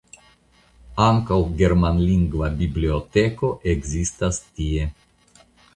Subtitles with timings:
[1.07, 4.93] Ankaŭ germanlingva biblioteko ekzistas tie.